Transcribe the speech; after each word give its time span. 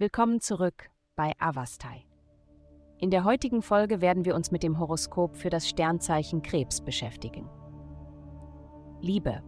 Willkommen 0.00 0.40
zurück 0.40 0.88
bei 1.14 1.34
Avastai. 1.38 2.06
In 2.96 3.10
der 3.10 3.24
heutigen 3.24 3.60
Folge 3.60 4.00
werden 4.00 4.24
wir 4.24 4.34
uns 4.34 4.50
mit 4.50 4.62
dem 4.62 4.78
Horoskop 4.78 5.36
für 5.36 5.50
das 5.50 5.68
Sternzeichen 5.68 6.40
Krebs 6.40 6.80
beschäftigen. 6.80 7.50
Liebe. 9.02 9.42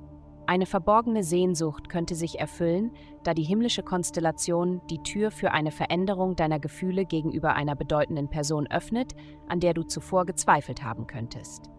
Eine 0.46 0.67
verborgene 0.67 1.25
Sehnsucht 1.25 1.89
könnte 1.89 2.15
sich 2.15 2.39
erfüllen, 2.39 2.93
da 3.25 3.33
die 3.33 3.45
himmlische 3.45 3.83
Konstellation 3.83 4.83
die 4.91 5.03
Tür 5.03 5.30
für 5.30 5.53
eine 5.53 5.71
Veränderung 5.71 6.37
deiner 6.37 6.61
Gefühle 6.61 7.07
gegenüber 7.07 7.55
einer 7.55 7.75
bedeutenden 7.75 8.29
Person 8.29 8.66
öffnet, 8.66 9.14
an 9.48 9.59
der 9.59 9.73
du 9.73 9.84
zuvor 9.84 10.27
gezweifelt 10.27 10.82
haben 10.82 11.07
könntest. 11.07 11.71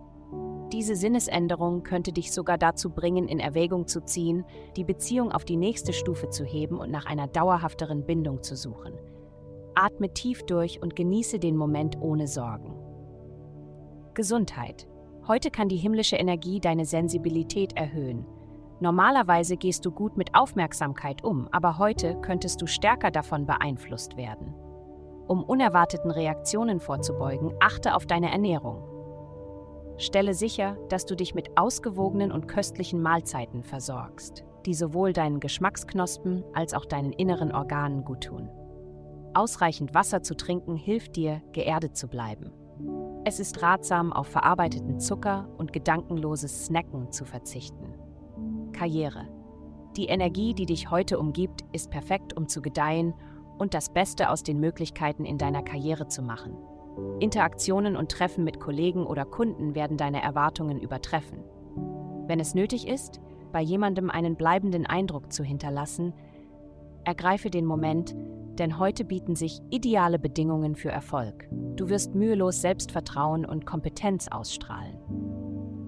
Diese 0.74 0.96
Sinnesänderung 0.96 1.84
könnte 1.84 2.12
dich 2.12 2.32
sogar 2.32 2.58
dazu 2.58 2.90
bringen, 2.90 3.28
in 3.28 3.40
Erwägung 3.40 3.88
zu 3.88 4.04
ziehen, 4.04 4.44
die 4.76 4.84
Beziehung 4.84 5.32
auf 5.32 5.46
die 5.46 5.56
nächste 5.56 5.94
Stufe 5.94 6.30
zu 6.30 6.44
heben 6.46 6.80
und 6.80 6.90
nach 6.90 7.06
einer 7.06 7.28
dauerhafteren 7.28 8.08
Bindung 8.08 8.42
zu 8.42 8.56
suchen. 8.56 8.94
Atme 9.76 10.12
tief 10.16 10.42
durch 10.44 10.82
und 10.82 10.96
genieße 10.96 11.38
den 11.38 11.58
Moment 11.58 12.02
ohne 12.02 12.28
Sorgen. 12.28 12.74
Gesundheit. 14.16 14.88
Heute 15.28 15.52
kann 15.52 15.70
die 15.70 15.78
himmlische 15.78 16.16
Energie 16.16 16.60
deine 16.60 16.86
Sensibilität 16.86 17.78
erhöhen. 17.78 18.26
Normalerweise 18.80 19.58
gehst 19.58 19.86
du 19.86 19.92
gut 19.92 20.18
mit 20.18 20.34
Aufmerksamkeit 20.34 21.24
um, 21.24 21.48
aber 21.52 21.78
heute 21.78 22.20
könntest 22.22 22.64
du 22.64 22.66
stärker 22.66 23.12
davon 23.12 23.46
beeinflusst 23.46 24.18
werden. 24.18 24.56
Um 25.28 25.44
unerwarteten 25.44 26.10
Reaktionen 26.10 26.80
vorzubeugen, 26.80 27.54
achte 27.60 27.94
auf 27.94 28.08
deine 28.08 28.32
Ernährung. 28.32 28.93
Stelle 30.04 30.34
sicher, 30.34 30.78
dass 30.90 31.06
du 31.06 31.16
dich 31.16 31.34
mit 31.34 31.58
ausgewogenen 31.58 32.32
und 32.32 32.48
köstlichen 32.48 33.02
Mahlzeiten 33.02 33.64
versorgst, 33.64 34.44
die 34.66 34.74
sowohl 34.74 35.14
deinen 35.14 35.40
Geschmacksknospen 35.40 36.44
als 36.54 36.74
auch 36.74 36.86
deinen 36.86 37.12
inneren 37.14 37.52
Organen 37.52 38.04
guttun. 38.04 38.50
Ausreichend 39.34 39.94
Wasser 39.96 40.22
zu 40.22 40.36
trinken 40.36 40.76
hilft 40.76 41.16
dir, 41.16 41.42
geerdet 41.54 41.98
zu 41.98 42.08
bleiben. 42.08 42.52
Es 43.26 43.40
ist 43.40 43.62
ratsam, 43.62 44.14
auf 44.14 44.28
verarbeiteten 44.28 45.00
Zucker 45.00 45.48
und 45.58 45.74
gedankenloses 45.74 46.66
Snacken 46.66 47.12
zu 47.12 47.26
verzichten. 47.26 47.96
Karriere. 48.74 49.28
Die 49.96 50.08
Energie, 50.08 50.54
die 50.54 50.66
dich 50.66 50.92
heute 50.92 51.18
umgibt, 51.18 51.62
ist 51.72 51.90
perfekt, 51.90 52.36
um 52.36 52.48
zu 52.48 52.62
gedeihen 52.62 53.14
und 53.58 53.74
das 53.74 53.94
Beste 53.94 54.30
aus 54.30 54.44
den 54.44 54.60
Möglichkeiten 54.60 55.26
in 55.26 55.38
deiner 55.38 55.64
Karriere 55.64 56.08
zu 56.08 56.22
machen. 56.22 56.58
Interaktionen 57.20 57.96
und 57.96 58.12
Treffen 58.12 58.44
mit 58.44 58.60
Kollegen 58.60 59.06
oder 59.06 59.26
Kunden 59.26 59.76
werden 59.76 59.98
deine 59.98 60.22
Erwartungen 60.22 60.80
übertreffen. 60.80 61.40
Wenn 62.28 62.40
es 62.40 62.56
nötig 62.56 62.88
ist, 62.88 63.22
bei 63.52 63.62
jemandem 63.62 64.10
einen 64.10 64.36
bleibenden 64.36 64.86
Eindruck 64.86 65.32
zu 65.32 65.44
hinterlassen, 65.44 66.14
ergreife 67.04 67.50
den 67.50 67.66
Moment, 67.66 68.16
denn 68.60 68.80
heute 68.80 69.06
bieten 69.06 69.36
sich 69.36 69.62
ideale 69.70 70.20
Bedingungen 70.20 70.76
für 70.76 70.90
Erfolg. 70.90 71.48
Du 71.76 71.90
wirst 71.90 72.14
mühelos 72.16 72.62
Selbstvertrauen 72.62 73.46
und 73.46 73.66
Kompetenz 73.66 74.28
ausstrahlen. 74.28 74.98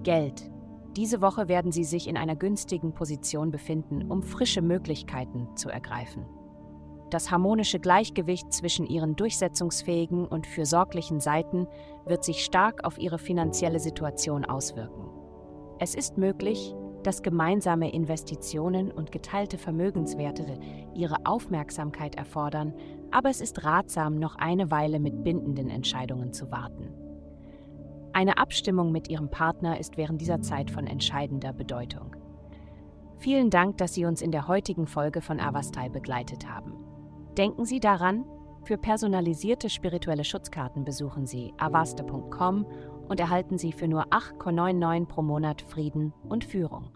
Geld. 0.02 0.50
Diese 0.96 1.20
Woche 1.20 1.48
werden 1.48 1.72
Sie 1.72 1.84
sich 1.84 2.08
in 2.08 2.16
einer 2.16 2.36
günstigen 2.36 2.94
Position 2.94 3.50
befinden, 3.50 4.10
um 4.10 4.22
frische 4.22 4.62
Möglichkeiten 4.62 5.48
zu 5.54 5.68
ergreifen. 5.68 6.24
Das 7.10 7.30
harmonische 7.30 7.78
Gleichgewicht 7.78 8.52
zwischen 8.52 8.86
Ihren 8.86 9.14
durchsetzungsfähigen 9.14 10.26
und 10.26 10.46
fürsorglichen 10.46 11.20
Seiten 11.20 11.68
wird 12.04 12.24
sich 12.24 12.44
stark 12.44 12.84
auf 12.84 12.98
Ihre 12.98 13.18
finanzielle 13.18 13.78
Situation 13.78 14.44
auswirken. 14.44 15.08
Es 15.78 15.94
ist 15.94 16.18
möglich, 16.18 16.74
dass 17.06 17.22
gemeinsame 17.22 17.92
Investitionen 17.92 18.90
und 18.90 19.12
geteilte 19.12 19.58
Vermögenswerte 19.58 20.58
ihre 20.92 21.24
Aufmerksamkeit 21.24 22.16
erfordern, 22.16 22.74
aber 23.12 23.30
es 23.30 23.40
ist 23.40 23.64
ratsam, 23.64 24.18
noch 24.18 24.34
eine 24.34 24.72
Weile 24.72 24.98
mit 24.98 25.22
bindenden 25.22 25.70
Entscheidungen 25.70 26.32
zu 26.32 26.50
warten. 26.50 26.92
Eine 28.12 28.38
Abstimmung 28.38 28.90
mit 28.90 29.08
Ihrem 29.08 29.30
Partner 29.30 29.78
ist 29.78 29.96
während 29.96 30.20
dieser 30.20 30.40
Zeit 30.40 30.70
von 30.70 30.88
entscheidender 30.88 31.52
Bedeutung. 31.52 32.16
Vielen 33.18 33.50
Dank, 33.50 33.78
dass 33.78 33.94
Sie 33.94 34.04
uns 34.04 34.20
in 34.20 34.32
der 34.32 34.48
heutigen 34.48 34.86
Folge 34.88 35.20
von 35.20 35.38
Avastai 35.38 35.88
begleitet 35.88 36.48
haben. 36.48 36.72
Denken 37.36 37.66
Sie 37.66 37.80
daran, 37.80 38.24
für 38.64 38.78
personalisierte 38.78 39.68
spirituelle 39.68 40.24
Schutzkarten 40.24 40.84
besuchen 40.84 41.26
Sie 41.26 41.52
avaste.com 41.58 42.66
und 43.08 43.20
erhalten 43.20 43.58
Sie 43.58 43.72
für 43.72 43.86
nur 43.86 44.06
8,99 44.06 45.06
pro 45.06 45.22
Monat 45.22 45.60
Frieden 45.60 46.14
und 46.28 46.44
Führung. 46.44 46.95